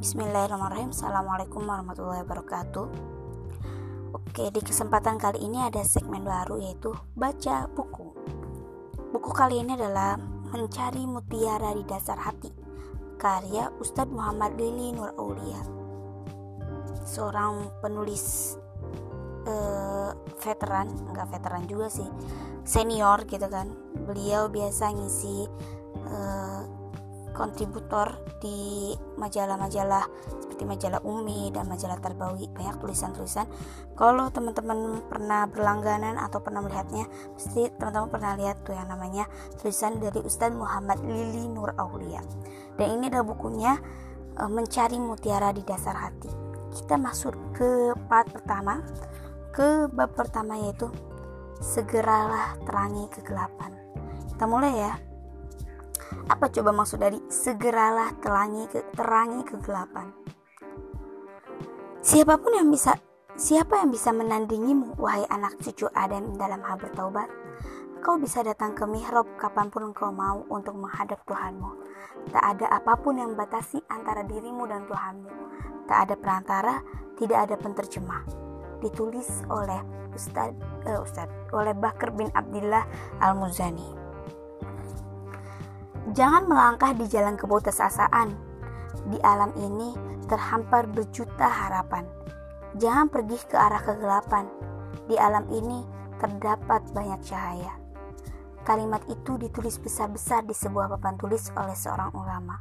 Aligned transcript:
Bismillahirrahmanirrahim. 0.00 0.96
Assalamualaikum 0.96 1.60
warahmatullahi 1.60 2.24
wabarakatuh. 2.24 2.88
Oke 4.16 4.48
di 4.48 4.64
kesempatan 4.64 5.20
kali 5.20 5.44
ini 5.44 5.60
ada 5.60 5.84
segmen 5.84 6.24
baru 6.24 6.56
yaitu 6.56 6.96
Baca 7.12 7.68
buku. 7.68 8.08
Buku 9.12 9.28
kali 9.36 9.60
ini 9.60 9.76
adalah 9.76 10.16
Mencari 10.56 11.04
Mutiara 11.04 11.76
di 11.76 11.84
Dasar 11.84 12.16
Hati 12.16 12.48
Karya 13.20 13.68
Ustadz 13.76 14.08
Muhammad 14.08 14.56
Lili 14.56 14.96
Nur 14.96 15.12
Aulia. 15.20 15.60
Seorang 17.04 17.68
penulis 17.84 18.56
uh, 19.44 20.16
veteran 20.40 20.88
Enggak 21.12 21.28
veteran 21.28 21.68
juga 21.68 21.92
sih 21.92 22.08
Senior 22.64 23.28
gitu 23.28 23.52
kan. 23.52 23.68
Beliau 24.08 24.48
biasa 24.48 24.96
ngisi 24.96 25.44
uh, 26.08 26.79
kontributor 27.32 28.18
di 28.42 28.94
majalah-majalah 29.18 30.04
seperti 30.60 30.76
majalah 30.76 31.00
Umi 31.08 31.48
dan 31.56 31.64
majalah 31.72 31.96
Terbawi 32.04 32.44
banyak 32.52 32.76
tulisan-tulisan. 32.84 33.48
Kalau 33.96 34.28
teman-teman 34.28 35.00
pernah 35.08 35.48
berlangganan 35.48 36.20
atau 36.20 36.44
pernah 36.44 36.60
melihatnya 36.60 37.08
pasti 37.32 37.72
teman-teman 37.80 38.12
pernah 38.12 38.32
lihat 38.36 38.60
tuh 38.60 38.76
yang 38.76 38.92
namanya 38.92 39.24
tulisan 39.56 39.96
dari 39.96 40.20
Ustadz 40.20 40.52
Muhammad 40.52 41.00
Lili 41.00 41.48
Nur 41.48 41.72
Aulia. 41.80 42.20
Dan 42.76 43.00
ini 43.00 43.08
adalah 43.08 43.24
bukunya 43.24 43.72
e, 44.36 44.42
mencari 44.44 45.00
mutiara 45.00 45.48
di 45.56 45.64
dasar 45.64 45.96
hati. 45.96 46.28
Kita 46.76 47.00
masuk 47.00 47.56
ke 47.56 47.96
part 48.04 48.28
pertama. 48.28 48.84
Ke 49.50 49.88
bab 49.88 50.12
pertama 50.12 50.60
yaitu 50.60 50.92
segeralah 51.58 52.60
terangi 52.68 53.08
kegelapan. 53.10 53.72
Kita 54.28 54.44
mulai 54.44 54.72
ya 54.76 54.92
apa 56.30 56.46
coba 56.46 56.70
maksud 56.70 57.02
dari 57.02 57.18
segeralah 57.26 58.14
terangi 58.22 58.70
ke 58.70 58.86
terangi 58.94 59.42
kegelapan? 59.42 60.14
Siapa 61.98 62.38
pun 62.38 62.54
yang 62.54 62.70
bisa 62.70 62.94
siapa 63.34 63.82
yang 63.82 63.90
bisa 63.90 64.14
menandingimu 64.14 64.94
wahai 64.94 65.26
anak 65.26 65.58
cucu 65.58 65.90
Adam 65.90 66.38
dalam 66.38 66.62
hal 66.62 66.78
bertaubat? 66.78 67.26
Kau 68.00 68.16
bisa 68.16 68.40
datang 68.40 68.72
ke 68.78 68.86
mihrab 68.86 69.26
kapan 69.36 69.68
pun 69.68 69.92
kau 69.92 70.08
mau 70.14 70.46
untuk 70.48 70.78
menghadap 70.78 71.20
Tuhanmu. 71.26 71.70
Tak 72.32 72.40
ada 72.56 72.66
apa 72.78 72.96
pun 72.96 73.20
yang 73.20 73.36
batasi 73.36 73.82
antara 73.92 74.24
dirimu 74.24 74.64
dan 74.70 74.88
Tuhanmu. 74.88 75.28
Tak 75.84 76.08
ada 76.08 76.14
perantara, 76.16 76.74
tidak 77.20 77.50
ada 77.50 77.60
penterjemah. 77.60 78.24
Ditulis 78.80 79.44
oleh 79.52 79.84
Ustad, 80.16 80.56
uh, 80.88 81.04
Ustad 81.04 81.28
oleh 81.52 81.76
Bakar 81.76 82.16
bin 82.16 82.32
Abdullah 82.32 82.88
Al-Muzani. 83.20 83.99
Jangan 86.10 86.50
melangkah 86.50 86.90
di 86.90 87.06
jalan 87.06 87.38
keputusasaan. 87.38 88.34
Di 89.14 89.18
alam 89.22 89.54
ini 89.54 89.94
terhampar 90.26 90.90
berjuta 90.90 91.46
harapan. 91.46 92.02
Jangan 92.74 93.06
pergi 93.06 93.38
ke 93.46 93.54
arah 93.54 93.78
kegelapan. 93.78 94.50
Di 95.06 95.14
alam 95.14 95.46
ini 95.54 95.86
terdapat 96.18 96.82
banyak 96.90 97.22
cahaya. 97.22 97.78
Kalimat 98.66 99.06
itu 99.06 99.38
ditulis 99.38 99.78
besar-besar 99.78 100.42
di 100.42 100.54
sebuah 100.54 100.90
papan 100.98 101.14
tulis 101.14 101.46
oleh 101.54 101.78
seorang 101.78 102.10
ulama. 102.10 102.58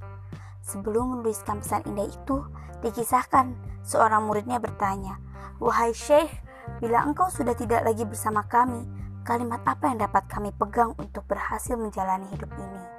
Sebelum 0.62 1.18
menuliskan 1.18 1.66
pesan 1.66 1.90
indah 1.90 2.06
itu, 2.06 2.46
dikisahkan 2.86 3.58
seorang 3.82 4.30
muridnya 4.30 4.62
bertanya, 4.62 5.18
"Wahai 5.58 5.98
Syekh, 5.98 6.30
bila 6.78 7.02
engkau 7.02 7.34
sudah 7.34 7.58
tidak 7.58 7.82
lagi 7.82 8.06
bersama 8.06 8.46
kami, 8.46 8.86
kalimat 9.26 9.66
apa 9.66 9.90
yang 9.90 10.06
dapat 10.06 10.30
kami 10.30 10.54
pegang 10.54 10.94
untuk 11.02 11.26
berhasil 11.26 11.74
menjalani 11.74 12.30
hidup 12.30 12.54
ini?" 12.54 12.99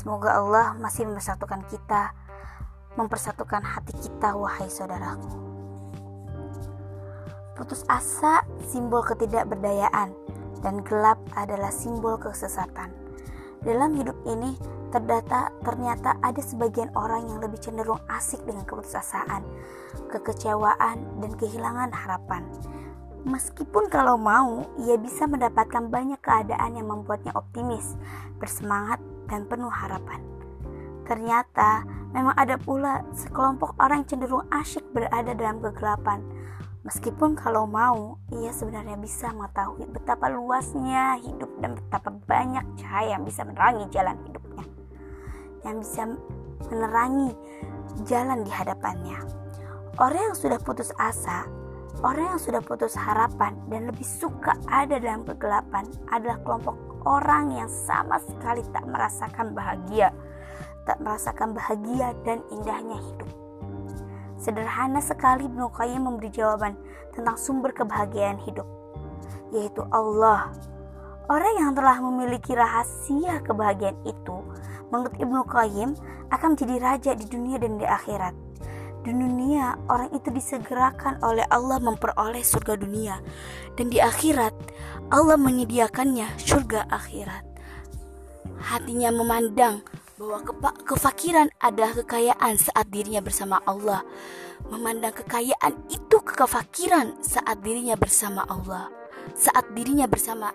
Semoga 0.00 0.32
Allah 0.32 0.72
masih 0.80 1.04
mempersatukan 1.04 1.60
kita, 1.68 2.16
mempersatukan 2.96 3.60
hati 3.60 3.92
kita, 4.00 4.32
wahai 4.32 4.64
saudaraku. 4.72 5.28
Putus 7.52 7.84
asa 7.84 8.40
simbol 8.64 9.04
ketidakberdayaan 9.04 10.16
dan 10.64 10.80
gelap 10.88 11.20
adalah 11.36 11.68
simbol 11.68 12.16
kesesatan. 12.16 12.88
Dalam 13.60 13.92
hidup 13.92 14.16
ini 14.24 14.56
terdata 14.88 15.52
ternyata 15.60 16.16
ada 16.24 16.40
sebagian 16.40 16.88
orang 16.96 17.28
yang 17.28 17.44
lebih 17.44 17.60
cenderung 17.60 18.00
asik 18.08 18.40
dengan 18.48 18.64
keputusasaan, 18.64 19.44
kekecewaan, 20.08 20.96
dan 21.20 21.32
kehilangan 21.36 21.92
harapan. 21.92 22.48
Meskipun 23.28 23.92
kalau 23.92 24.16
mau, 24.16 24.64
ia 24.80 24.96
bisa 24.96 25.28
mendapatkan 25.28 25.92
banyak 25.92 26.24
keadaan 26.24 26.80
yang 26.80 26.88
membuatnya 26.88 27.36
optimis, 27.36 28.00
bersemangat, 28.40 28.96
dan 29.30 29.46
penuh 29.46 29.70
harapan. 29.70 30.20
Ternyata 31.06 31.86
memang 32.10 32.34
ada 32.34 32.58
pula 32.58 33.06
sekelompok 33.14 33.78
orang 33.78 34.02
cenderung 34.06 34.46
asyik 34.50 34.84
berada 34.90 35.32
dalam 35.32 35.62
kegelapan. 35.62 36.22
Meskipun 36.80 37.36
kalau 37.36 37.68
mau, 37.68 38.16
ia 38.32 38.50
sebenarnya 38.50 38.96
bisa 38.96 39.30
mengetahui 39.30 39.84
betapa 39.92 40.32
luasnya 40.32 41.20
hidup 41.20 41.50
dan 41.60 41.76
betapa 41.76 42.08
banyak 42.24 42.64
cahaya 42.80 43.14
yang 43.14 43.24
bisa 43.26 43.44
menerangi 43.44 43.84
jalan 43.92 44.16
hidupnya. 44.26 44.64
Yang 45.62 45.76
bisa 45.84 46.02
menerangi 46.72 47.30
jalan 48.08 48.42
di 48.42 48.50
hadapannya. 48.50 49.18
Orang 50.00 50.32
yang 50.32 50.36
sudah 50.38 50.56
putus 50.62 50.88
asa, 50.96 51.44
orang 52.00 52.36
yang 52.36 52.40
sudah 52.40 52.62
putus 52.62 52.94
harapan 52.94 53.58
dan 53.66 53.90
lebih 53.90 54.06
suka 54.06 54.54
ada 54.70 54.96
dalam 55.02 55.26
kegelapan 55.26 55.84
adalah 56.14 56.38
kelompok 56.46 56.76
orang 57.04 57.54
yang 57.56 57.70
sama 57.70 58.20
sekali 58.22 58.62
tak 58.70 58.84
merasakan 58.86 59.52
bahagia, 59.56 60.14
tak 60.86 61.00
merasakan 61.02 61.56
bahagia 61.56 62.12
dan 62.22 62.40
indahnya 62.52 62.98
hidup. 62.98 63.30
Sederhana 64.40 65.04
sekali 65.04 65.44
Ibnu 65.44 65.68
Qayyim 65.68 66.00
memberi 66.08 66.32
jawaban 66.32 66.72
tentang 67.12 67.36
sumber 67.36 67.76
kebahagiaan 67.76 68.40
hidup, 68.40 68.64
yaitu 69.52 69.84
Allah. 69.92 70.48
Orang 71.28 71.54
yang 71.60 71.72
telah 71.76 72.00
memiliki 72.00 72.56
rahasia 72.56 73.38
kebahagiaan 73.44 74.00
itu, 74.08 74.40
menurut 74.88 75.14
Ibnu 75.20 75.44
Qayyim, 75.44 75.92
akan 76.32 76.56
menjadi 76.56 76.76
raja 76.80 77.12
di 77.14 77.26
dunia 77.28 77.60
dan 77.60 77.76
di 77.76 77.86
akhirat. 77.86 78.32
Di 79.00 79.12
dunia, 79.16 79.80
orang 79.88 80.12
itu 80.12 80.28
disegerakan 80.28 81.24
oleh 81.24 81.44
Allah 81.48 81.80
memperoleh 81.80 82.44
surga 82.44 82.76
dunia, 82.76 83.16
dan 83.72 83.88
di 83.88 83.96
akhirat, 83.96 84.52
Allah 85.08 85.40
menyediakannya 85.40 86.36
surga 86.36 86.92
akhirat. 86.92 87.44
Hatinya 88.60 89.08
memandang 89.08 89.80
bahwa 90.20 90.44
kefakiran 90.84 91.48
adalah 91.64 91.96
kekayaan 92.04 92.60
saat 92.60 92.92
dirinya 92.92 93.24
bersama 93.24 93.56
Allah. 93.64 94.04
Memandang 94.68 95.16
kekayaan 95.16 95.88
itu 95.88 96.20
kefakiran 96.20 97.16
saat 97.24 97.64
dirinya 97.64 97.96
bersama 97.96 98.44
Allah. 98.44 98.92
Saat 99.32 99.72
dirinya 99.72 100.04
bersama 100.04 100.52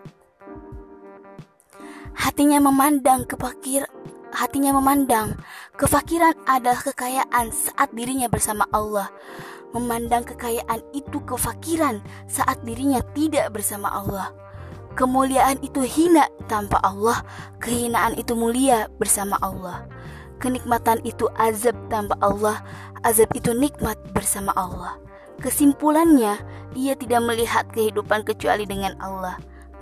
hatinya 2.16 2.58
memandang 2.58 3.28
kefakir 3.28 3.88
hatinya 4.36 4.76
memandang 4.76 5.40
kefakiran 5.80 6.36
adalah 6.44 6.78
kekayaan 6.84 7.50
saat 7.56 7.90
dirinya 7.96 8.28
bersama 8.28 8.68
Allah. 8.76 9.08
Memandang 9.72 10.24
kekayaan 10.24 10.84
itu 10.96 11.20
kefakiran 11.24 12.04
saat 12.28 12.60
dirinya 12.64 13.00
tidak 13.16 13.52
bersama 13.56 13.92
Allah. 13.92 14.32
Kemuliaan 14.96 15.60
itu 15.60 15.84
hina 15.84 16.32
tanpa 16.48 16.80
Allah, 16.80 17.20
kehinaan 17.60 18.16
itu 18.16 18.32
mulia 18.32 18.88
bersama 18.96 19.36
Allah. 19.44 19.84
Kenikmatan 20.40 21.04
itu 21.04 21.28
azab 21.36 21.76
tanpa 21.92 22.16
Allah, 22.24 22.64
azab 23.04 23.28
itu 23.36 23.52
nikmat 23.52 24.00
bersama 24.16 24.56
Allah. 24.56 24.96
Kesimpulannya, 25.44 26.40
ia 26.80 26.96
tidak 26.96 27.28
melihat 27.28 27.68
kehidupan 27.76 28.24
kecuali 28.24 28.64
dengan 28.64 28.96
Allah. 29.04 29.36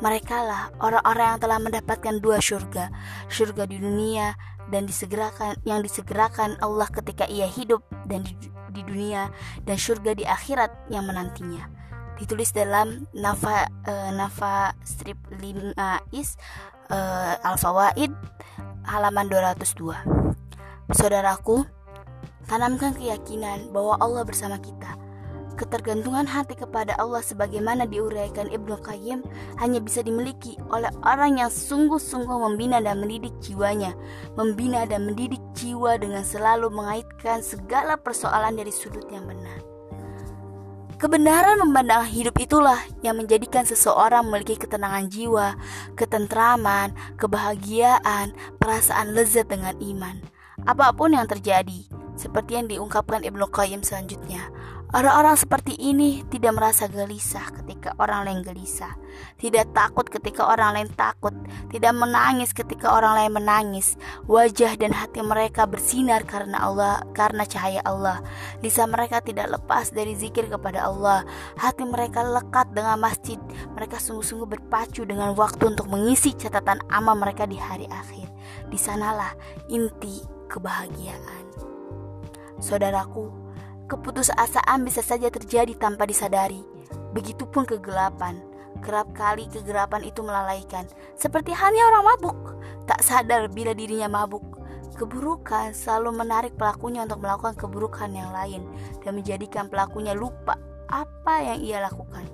Mereka 0.03 0.35
lah 0.43 0.67
orang-orang 0.83 1.27
yang 1.35 1.39
telah 1.39 1.59
mendapatkan 1.63 2.15
dua 2.19 2.43
surga, 2.43 2.91
surga 3.31 3.63
di 3.71 3.79
dunia 3.79 4.35
dan 4.67 4.83
disegerakan 4.83 5.55
yang 5.63 5.79
disegerakan 5.79 6.59
Allah 6.59 6.91
ketika 6.91 7.23
ia 7.31 7.47
hidup 7.47 7.87
dan 8.11 8.27
di, 8.27 8.35
di 8.75 8.83
dunia 8.83 9.31
dan 9.63 9.79
surga 9.79 10.11
di 10.11 10.27
akhirat 10.27 10.91
yang 10.91 11.07
menantinya. 11.07 11.71
Ditulis 12.19 12.51
dalam 12.51 13.07
Nafa 13.15 13.71
uh, 13.87 14.11
Nafa 14.11 14.75
strip 14.83 15.15
5 15.39 15.71
is 16.11 16.35
uh, 16.91 17.39
Al 17.39 17.55
Fawaid 17.55 18.11
halaman 18.83 19.31
202. 19.31 19.95
Saudaraku, 20.91 21.63
tanamkan 22.51 22.91
keyakinan 22.91 23.71
bahwa 23.71 23.95
Allah 24.03 24.27
bersama 24.27 24.59
kita 24.59 25.02
Ketergantungan 25.53 26.25
hati 26.25 26.57
kepada 26.57 26.97
Allah 26.97 27.21
sebagaimana 27.21 27.85
diuraikan 27.85 28.49
Ibnu 28.49 28.73
Qayyim 28.81 29.21
hanya 29.61 29.77
bisa 29.77 30.01
dimiliki 30.01 30.57
oleh 30.73 30.89
orang 31.05 31.37
yang 31.37 31.53
sungguh-sungguh 31.53 32.41
membina 32.49 32.81
dan 32.81 32.97
mendidik 32.97 33.37
jiwanya, 33.37 33.93
membina 34.33 34.89
dan 34.89 35.05
mendidik 35.05 35.41
jiwa 35.53 36.01
dengan 36.01 36.25
selalu 36.25 36.73
mengaitkan 36.73 37.45
segala 37.45 38.01
persoalan 38.01 38.57
dari 38.57 38.73
sudut 38.73 39.05
yang 39.13 39.29
benar. 39.29 39.61
Kebenaran 40.97 41.59
memandang 41.59 42.07
hidup 42.07 42.39
itulah 42.39 42.79
yang 43.05 43.19
menjadikan 43.19 43.67
seseorang 43.67 44.23
memiliki 44.25 44.55
ketenangan 44.55 45.11
jiwa, 45.11 45.53
ketentraman, 45.93 46.95
kebahagiaan, 47.19 48.33
perasaan 48.57 49.13
lezat 49.13 49.51
dengan 49.51 49.75
iman. 49.83 50.17
Apa 50.63 50.95
pun 50.95 51.11
yang 51.11 51.27
terjadi, 51.27 51.85
seperti 52.15 52.55
yang 52.55 52.71
diungkapkan 52.71 53.19
Ibnu 53.25 53.51
Qayyim 53.51 53.83
selanjutnya. 53.83 54.47
Orang-orang 54.93 55.33
seperti 55.33 55.73
ini 55.81 56.21
tidak 56.29 56.53
merasa 56.53 56.85
gelisah 56.85 57.49
ketika 57.49 57.97
orang 57.97 58.29
lain 58.29 58.45
gelisah, 58.45 58.93
tidak 59.41 59.73
takut 59.73 60.05
ketika 60.05 60.45
orang 60.45 60.77
lain 60.77 60.89
takut, 60.93 61.33
tidak 61.73 61.97
menangis 61.97 62.53
ketika 62.53 62.93
orang 62.93 63.17
lain 63.17 63.33
menangis. 63.33 63.97
Wajah 64.29 64.77
dan 64.77 64.93
hati 64.93 65.25
mereka 65.25 65.65
bersinar 65.65 66.21
karena 66.29 66.61
Allah, 66.61 67.01
karena 67.17 67.41
cahaya 67.41 67.81
Allah. 67.89 68.21
Lisan 68.61 68.93
mereka 68.93 69.17
tidak 69.25 69.57
lepas 69.57 69.89
dari 69.89 70.13
zikir 70.13 70.45
kepada 70.45 70.85
Allah. 70.85 71.25
Hati 71.57 71.89
mereka 71.89 72.21
lekat 72.21 72.77
dengan 72.77 73.01
masjid. 73.01 73.41
Mereka 73.73 73.97
sungguh-sungguh 73.97 74.45
berpacu 74.45 75.09
dengan 75.09 75.33
waktu 75.33 75.73
untuk 75.73 75.89
mengisi 75.89 76.37
catatan 76.37 76.77
amal 76.93 77.17
mereka 77.17 77.49
di 77.49 77.57
hari 77.57 77.89
akhir. 77.89 78.29
Di 78.69 78.77
sanalah 78.77 79.33
inti 79.73 80.21
kebahagiaan. 80.53 81.49
Saudaraku, 82.61 83.42
Keputusasaan 83.87 84.87
bisa 84.87 85.03
saja 85.03 85.27
terjadi 85.27 85.75
tanpa 85.75 86.07
disadari. 86.07 86.63
Begitupun 87.11 87.67
kegelapan. 87.67 88.39
Kerap 88.83 89.15
kali 89.15 89.47
kegelapan 89.47 90.03
itu 90.03 90.19
melalaikan, 90.25 90.83
seperti 91.15 91.55
halnya 91.55 91.87
orang 91.87 92.03
mabuk, 92.03 92.39
tak 92.83 92.99
sadar 92.99 93.47
bila 93.47 93.71
dirinya 93.71 94.11
mabuk. 94.11 94.43
Keburukan 94.93 95.73
selalu 95.73 96.13
menarik 96.13 96.53
pelakunya 96.59 97.07
untuk 97.07 97.23
melakukan 97.23 97.55
keburukan 97.55 98.11
yang 98.11 98.29
lain 98.29 98.67
dan 99.01 99.17
menjadikan 99.17 99.71
pelakunya 99.71 100.13
lupa 100.13 100.59
apa 100.91 101.41
yang 101.41 101.59
ia 101.63 101.79
lakukan. 101.81 102.27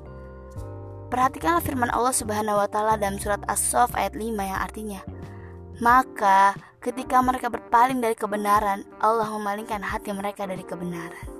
Perhatikanlah 1.09 1.63
firman 1.63 1.89
Allah 1.89 2.13
Subhanahu 2.13 2.59
wa 2.61 2.67
taala 2.69 2.99
dalam 2.99 3.17
surat 3.17 3.41
As-Saff 3.49 3.95
ayat 3.97 4.13
5 4.13 4.45
yang 4.45 4.59
artinya, 4.59 5.01
"Maka 5.81 6.53
ketika 6.83 7.23
mereka 7.23 7.49
berpaling 7.49 8.03
dari 8.03 8.13
kebenaran, 8.13 8.85
Allah 9.01 9.31
memalingkan 9.31 9.81
hati 9.81 10.13
mereka 10.13 10.45
dari 10.45 10.61
kebenaran." 10.61 11.38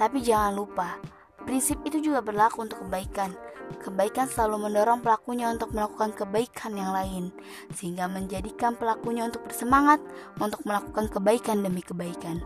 Tapi 0.00 0.24
jangan 0.24 0.56
lupa, 0.56 0.96
prinsip 1.44 1.76
itu 1.84 2.00
juga 2.00 2.24
berlaku 2.24 2.64
untuk 2.64 2.80
kebaikan. 2.88 3.36
Kebaikan 3.84 4.24
selalu 4.32 4.64
mendorong 4.64 5.04
pelakunya 5.04 5.52
untuk 5.52 5.76
melakukan 5.76 6.16
kebaikan 6.16 6.72
yang 6.72 6.88
lain, 6.88 7.28
sehingga 7.76 8.08
menjadikan 8.08 8.80
pelakunya 8.80 9.28
untuk 9.28 9.44
bersemangat 9.44 10.00
untuk 10.40 10.64
melakukan 10.64 11.12
kebaikan 11.12 11.60
demi 11.60 11.84
kebaikan. 11.84 12.40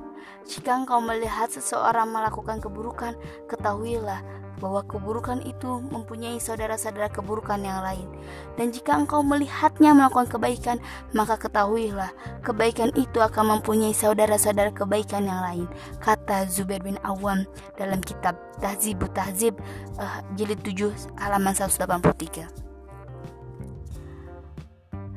Jika 0.50 0.82
engkau 0.82 0.98
melihat 0.98 1.46
seseorang 1.46 2.10
melakukan 2.10 2.58
keburukan, 2.58 3.14
ketahuilah 3.46 4.18
bahwa 4.64 4.80
keburukan 4.88 5.44
itu 5.44 5.84
mempunyai 5.92 6.40
saudara-saudara 6.40 7.12
keburukan 7.12 7.60
yang 7.60 7.84
lain. 7.84 8.08
Dan 8.56 8.72
jika 8.72 8.96
engkau 8.96 9.20
melihatnya 9.20 9.92
melakukan 9.92 10.24
kebaikan, 10.32 10.80
maka 11.12 11.36
ketahuilah 11.36 12.08
kebaikan 12.40 12.88
itu 12.96 13.20
akan 13.20 13.60
mempunyai 13.60 13.92
saudara-saudara 13.92 14.72
kebaikan 14.72 15.28
yang 15.28 15.44
lain. 15.44 15.66
Kata 16.00 16.48
Zubair 16.48 16.80
bin 16.80 16.96
Awam 17.04 17.44
dalam 17.76 18.00
kitab 18.00 18.40
Tahzibut 18.56 19.12
Tahzib 19.12 19.60
uh, 20.00 20.24
jilid 20.40 20.64
7 20.64 21.20
halaman 21.20 21.52
183. 21.52 22.48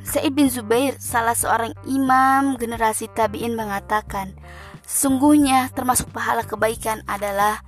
Sa'id 0.08 0.32
bin 0.36 0.52
Zubair, 0.52 1.00
salah 1.00 1.36
seorang 1.36 1.72
imam 1.88 2.60
generasi 2.60 3.08
tabi'in 3.12 3.56
mengatakan, 3.56 4.36
Sungguhnya 4.88 5.68
termasuk 5.76 6.16
pahala 6.16 6.48
kebaikan 6.48 7.04
adalah 7.12 7.60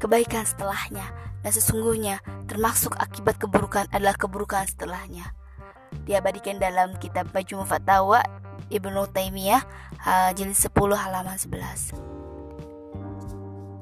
kebaikan 0.00 0.48
setelahnya 0.48 1.21
dan 1.42 1.52
sesungguhnya 1.52 2.22
termasuk 2.46 2.94
akibat 2.96 3.36
keburukan 3.42 3.90
adalah 3.90 4.14
keburukan 4.14 4.64
setelahnya. 4.66 5.34
Diabadikan 6.08 6.56
dalam 6.56 6.96
kitab 6.96 7.28
Majmu' 7.36 7.68
Fatawa 7.68 8.24
Ibnu 8.72 9.04
Taimiyah 9.12 9.60
jilid 10.32 10.56
10 10.56 10.72
halaman 10.96 11.36
11. 11.36 11.92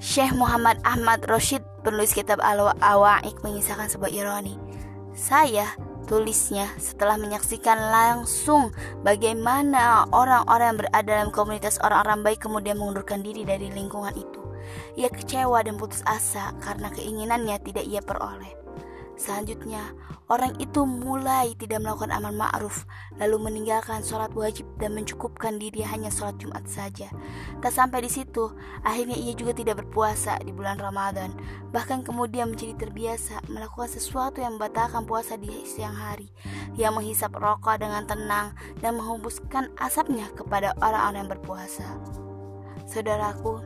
Syekh 0.01 0.33
Muhammad 0.33 0.81
Ahmad 0.83 1.29
Rashid 1.29 1.61
penulis 1.85 2.17
kitab 2.17 2.41
Al-Awa'ik 2.41 3.45
mengisahkan 3.45 3.93
sebuah 3.93 4.09
ironi. 4.09 4.57
Saya 5.13 5.69
tulisnya 6.09 6.67
setelah 6.81 7.21
menyaksikan 7.21 7.77
langsung 7.77 8.73
bagaimana 9.05 10.09
orang-orang 10.11 10.75
yang 10.75 10.79
berada 10.81 11.05
dalam 11.05 11.29
komunitas 11.31 11.77
orang-orang 11.85 12.25
baik 12.25 12.41
kemudian 12.43 12.81
mengundurkan 12.81 13.21
diri 13.21 13.45
dari 13.45 13.69
lingkungan 13.71 14.17
itu. 14.17 14.40
Ia 14.97 15.09
kecewa 15.13 15.63
dan 15.65 15.77
putus 15.81 16.05
asa 16.07 16.55
karena 16.61 16.91
keinginannya 16.93 17.57
tidak 17.63 17.85
ia 17.87 18.01
peroleh. 18.05 18.61
Selanjutnya, 19.21 19.93
orang 20.33 20.57
itu 20.65 20.89
mulai 20.89 21.53
tidak 21.61 21.85
melakukan 21.85 22.09
amal 22.09 22.33
ma'ruf, 22.33 22.89
lalu 23.21 23.37
meninggalkan 23.37 24.01
sholat 24.01 24.33
wajib 24.33 24.65
dan 24.81 24.97
mencukupkan 24.97 25.61
diri 25.61 25.85
hanya 25.85 26.09
sholat 26.09 26.41
Jumat 26.41 26.65
saja. 26.65 27.13
Tak 27.61 27.69
sampai 27.69 28.01
di 28.01 28.09
situ, 28.09 28.49
akhirnya 28.81 29.21
ia 29.21 29.37
juga 29.37 29.53
tidak 29.53 29.85
berpuasa 29.85 30.41
di 30.41 30.57
bulan 30.57 30.81
Ramadan, 30.81 31.37
bahkan 31.69 32.01
kemudian 32.01 32.49
menjadi 32.49 32.81
terbiasa 32.81 33.45
melakukan 33.53 33.93
sesuatu 33.93 34.41
yang 34.41 34.57
membatalkan 34.57 35.05
puasa 35.05 35.37
di 35.37 35.53
siang 35.69 35.93
hari. 35.93 36.33
Ia 36.81 36.89
menghisap 36.89 37.37
rokok 37.37 37.77
dengan 37.77 38.09
tenang 38.09 38.57
dan 38.81 38.97
menghembuskan 38.97 39.69
asapnya 39.77 40.33
kepada 40.33 40.73
orang-orang 40.81 41.29
yang 41.29 41.33
berpuasa. 41.37 41.85
Saudaraku, 42.89 43.61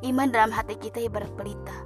Iman 0.00 0.32
dalam 0.32 0.48
hati 0.48 0.80
kita 0.80 0.96
ibarat 1.04 1.28
pelita. 1.36 1.76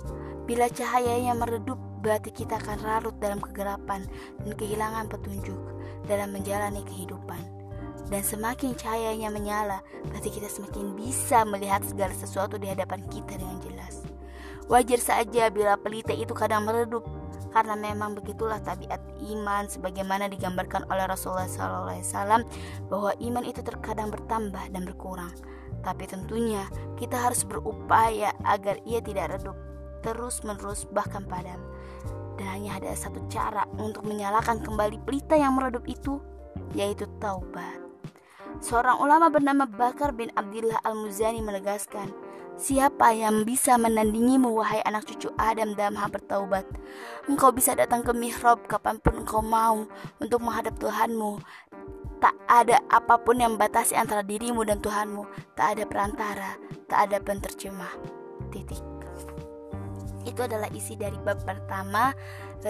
Bila 0.46 0.70
cahayanya 0.70 1.34
meredup, 1.34 1.80
berarti 1.98 2.30
kita 2.30 2.62
akan 2.62 2.78
larut 2.86 3.16
dalam 3.18 3.42
kegelapan 3.42 4.06
dan 4.46 4.52
kehilangan 4.54 5.10
petunjuk 5.10 5.58
dalam 6.06 6.30
menjalani 6.30 6.86
kehidupan. 6.86 7.42
Dan 8.12 8.22
semakin 8.22 8.78
cahayanya 8.78 9.34
menyala, 9.34 9.82
berarti 10.06 10.30
kita 10.30 10.46
semakin 10.46 10.94
bisa 10.94 11.42
melihat 11.42 11.82
segala 11.82 12.14
sesuatu 12.14 12.54
di 12.54 12.70
hadapan 12.70 13.02
kita 13.10 13.34
dengan 13.34 13.58
jelas. 13.66 14.06
Wajar 14.70 15.00
saja 15.02 15.50
bila 15.50 15.74
pelita 15.74 16.14
itu 16.14 16.30
kadang 16.38 16.70
meredup, 16.70 17.02
karena 17.54 17.78
memang 17.78 18.18
begitulah 18.18 18.58
tabiat 18.58 18.98
iman 19.30 19.70
sebagaimana 19.70 20.26
digambarkan 20.26 20.82
oleh 20.90 21.06
Rasulullah 21.06 21.46
SAW 21.46 22.42
bahwa 22.90 23.14
iman 23.14 23.44
itu 23.46 23.62
terkadang 23.62 24.10
bertambah 24.10 24.74
dan 24.74 24.82
berkurang. 24.82 25.30
Tapi 25.86 26.10
tentunya 26.10 26.66
kita 26.98 27.14
harus 27.14 27.46
berupaya 27.46 28.34
agar 28.42 28.82
ia 28.82 28.98
tidak 28.98 29.38
redup 29.38 29.54
terus-menerus 30.02 30.84
bahkan 30.90 31.22
padam. 31.24 31.62
Dan 32.34 32.50
hanya 32.50 32.82
ada 32.82 32.92
satu 32.98 33.22
cara 33.30 33.62
untuk 33.78 34.02
menyalakan 34.02 34.58
kembali 34.58 34.98
pelita 35.06 35.38
yang 35.38 35.54
meredup 35.54 35.86
itu, 35.86 36.18
yaitu 36.74 37.06
taubat. 37.22 37.78
Seorang 38.58 38.98
ulama 38.98 39.30
bernama 39.30 39.64
Bakar 39.66 40.14
bin 40.14 40.34
Abdullah 40.34 40.78
Al-Muzani 40.82 41.42
menegaskan, 41.42 42.10
Siapa 42.54 43.10
yang 43.10 43.42
bisa 43.42 43.74
menandingimu 43.74 44.54
wahai 44.54 44.78
anak 44.86 45.10
cucu 45.10 45.26
Adam 45.34 45.74
dalam 45.74 45.98
hal 45.98 46.06
bertaubat 46.06 46.62
Engkau 47.26 47.50
bisa 47.50 47.74
datang 47.74 48.06
ke 48.06 48.14
mihrab 48.14 48.62
kapan 48.70 49.02
pun 49.02 49.26
engkau 49.26 49.42
mau 49.42 49.90
untuk 50.22 50.38
menghadap 50.38 50.78
Tuhanmu 50.78 51.42
Tak 52.22 52.34
ada 52.46 52.78
apa 52.88 53.18
pun 53.18 53.42
yang 53.42 53.58
membatasi 53.58 53.98
antara 53.98 54.24
dirimu 54.24 54.64
dan 54.64 54.80
Tuhanmu. 54.80 55.28
Tak 55.52 55.76
ada 55.76 55.84
perantara, 55.84 56.56
tak 56.88 57.12
ada 57.12 57.20
penterjemah. 57.20 57.92
Titik. 58.48 58.80
Itu 60.24 60.40
adalah 60.40 60.72
isi 60.72 60.96
dari 60.96 61.20
bab 61.20 61.44
pertama 61.44 62.16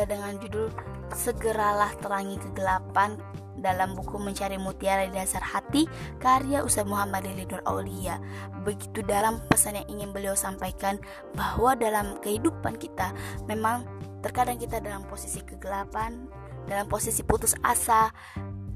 dengan 0.03 0.35
judul 0.43 0.75
Segeralah 1.15 1.95
Terangi 2.03 2.43
Kegelapan 2.43 3.15
dalam 3.55 3.95
buku 3.95 4.19
Mencari 4.19 4.59
Mutiara 4.59 5.07
di 5.07 5.15
Dasar 5.15 5.41
Hati 5.41 5.87
karya 6.19 6.67
Ustaz 6.67 6.83
Muhammad 6.85 7.23
Lidur 7.31 7.63
Aulia. 7.63 8.19
Begitu 8.67 9.07
dalam 9.07 9.39
pesan 9.47 9.79
yang 9.79 9.87
ingin 9.87 10.11
beliau 10.11 10.35
sampaikan 10.35 10.99
bahwa 11.39 11.79
dalam 11.79 12.19
kehidupan 12.19 12.75
kita 12.83 13.15
memang 13.47 13.87
terkadang 14.21 14.59
kita 14.59 14.83
dalam 14.83 15.07
posisi 15.07 15.39
kegelapan, 15.47 16.27
dalam 16.67 16.91
posisi 16.91 17.23
putus 17.23 17.55
asa, 17.63 18.11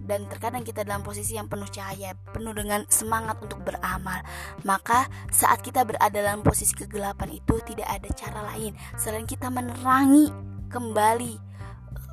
dan 0.08 0.25
terkadang 0.25 0.64
kita 0.64 0.88
dalam 0.88 1.04
posisi 1.04 1.37
yang 1.37 1.52
penuh 1.52 1.68
cahaya, 1.68 2.16
penuh 2.32 2.56
dengan 2.56 2.88
semangat 2.88 3.37
untuk 3.44 3.60
beramal. 3.60 4.25
Maka 4.64 5.04
saat 5.28 5.60
kita 5.60 5.84
berada 5.84 6.08
dalam 6.16 6.40
posisi 6.40 6.72
kegelapan 6.72 7.37
itu 7.37 7.60
tidak 7.68 7.88
ada 7.92 8.08
cara 8.16 8.40
lain 8.56 8.72
selain 8.96 9.28
kita 9.28 9.52
menerangi 9.52 10.48
kembali 10.68 11.32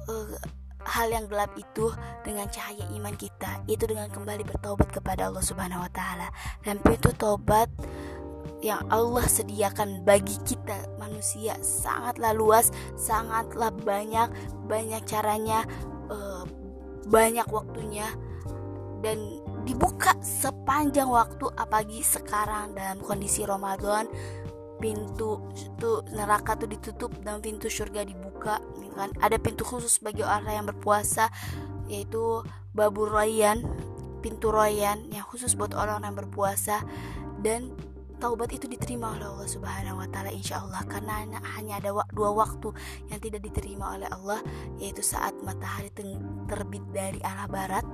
uh, 0.09 0.35
hal 0.85 1.07
yang 1.09 1.25
gelap 1.25 1.51
itu 1.57 1.91
dengan 2.21 2.45
cahaya 2.49 2.85
iman 2.93 3.15
kita, 3.17 3.61
itu 3.65 3.83
dengan 3.89 4.07
kembali 4.09 4.45
bertobat 4.45 4.89
kepada 4.93 5.29
Allah 5.29 5.43
Subhanahu 5.43 5.81
wa 5.81 5.91
taala. 5.91 6.29
Dan 6.61 6.79
pintu 6.81 7.11
tobat 7.13 7.67
yang 8.61 8.81
Allah 8.89 9.25
sediakan 9.25 10.05
bagi 10.05 10.37
kita 10.45 10.97
manusia 10.97 11.57
sangatlah 11.61 12.33
luas, 12.33 12.69
sangatlah 12.97 13.73
banyak, 13.73 14.29
banyak 14.65 15.01
caranya 15.05 15.65
uh, 16.09 16.45
banyak 17.05 17.45
waktunya 17.49 18.09
dan 19.05 19.21
dibuka 19.65 20.17
sepanjang 20.21 21.09
waktu 21.09 21.45
apalagi 21.57 22.01
sekarang 22.01 22.73
dalam 22.73 22.97
kondisi 23.01 23.45
Ramadan 23.45 24.09
pintu 24.85 25.41
itu 25.57 26.05
neraka 26.13 26.53
tuh 26.53 26.69
ditutup 26.69 27.09
dan 27.25 27.41
pintu 27.41 27.65
surga 27.65 28.05
dibuka 28.05 28.61
ya 28.77 28.91
kan? 28.93 29.09
Ada 29.17 29.41
pintu 29.41 29.65
khusus 29.65 29.97
bagi 29.97 30.21
orang 30.21 30.61
yang 30.61 30.67
berpuasa 30.69 31.33
yaitu 31.89 32.45
babu 32.77 33.09
royan 33.09 33.65
pintu 34.21 34.53
royan 34.53 35.05
yang 35.09 35.25
khusus 35.25 35.57
buat 35.57 35.73
orang 35.73 36.05
yang 36.05 36.13
berpuasa. 36.13 36.85
Dan 37.41 37.73
taubat 38.17 38.49
itu 38.53 38.65
diterima 38.65 39.13
oleh 39.13 39.29
Allah 39.29 39.49
Subhanahu 39.49 40.01
wa 40.01 40.07
taala 40.09 40.33
insyaallah 40.33 40.81
karena 40.89 41.29
hanya 41.57 41.77
ada 41.77 41.93
dua 42.09 42.31
waktu 42.33 42.73
yang 43.13 43.19
tidak 43.21 43.45
diterima 43.45 43.93
oleh 43.93 44.09
Allah 44.09 44.41
yaitu 44.81 45.05
saat 45.05 45.35
matahari 45.45 45.93
terbit 46.49 46.81
dari 46.89 47.19
arah 47.21 47.45
barat 47.45 47.85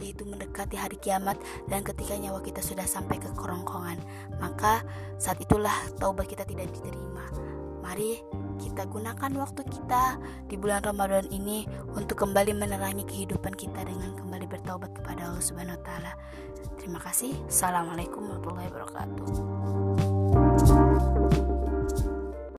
yaitu 0.00 0.26
mendekati 0.26 0.78
hari 0.78 0.96
kiamat 0.98 1.38
dan 1.66 1.82
ketika 1.82 2.14
nyawa 2.18 2.42
kita 2.42 2.62
sudah 2.62 2.86
sampai 2.86 3.18
ke 3.18 3.30
kerongkongan 3.34 3.98
maka 4.42 4.82
saat 5.18 5.38
itulah 5.42 5.74
taubat 5.98 6.26
kita 6.30 6.46
tidak 6.46 6.70
diterima 6.72 7.26
mari 7.82 8.20
kita 8.58 8.90
gunakan 8.90 9.30
waktu 9.38 9.62
kita 9.64 10.18
di 10.50 10.58
bulan 10.58 10.82
Ramadan 10.82 11.30
ini 11.30 11.64
untuk 11.94 12.18
kembali 12.18 12.52
menerangi 12.58 13.06
kehidupan 13.06 13.54
kita 13.54 13.86
dengan 13.86 14.12
kembali 14.18 14.46
bertaubat 14.50 14.98
kepada 14.98 15.30
Allah 15.30 15.42
Subhanahu 15.42 15.78
wa 15.78 15.84
taala. 15.86 16.12
Terima 16.76 16.98
kasih. 16.98 17.38
Assalamualaikum 17.46 18.26
warahmatullahi 18.26 18.68
wabarakatuh. 18.74 19.97